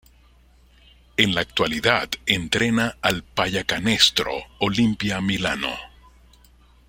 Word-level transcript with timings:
En 1.15 1.35
la 1.35 1.41
actualidad 1.41 2.09
entrena 2.25 2.97
al 3.03 3.21
Pallacanestro 3.23 4.31
Olimpia 4.57 5.21
Milano. 5.21 5.77